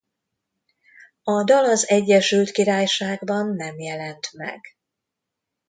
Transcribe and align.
A 1.23 1.43
dal 1.43 1.65
az 1.65 1.89
Egyesült 1.89 2.51
Királyságban 2.51 3.55
nem 3.55 3.79
jelent 3.79 4.33
meg. 4.33 4.59